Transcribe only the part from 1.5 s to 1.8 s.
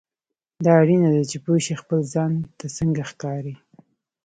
شې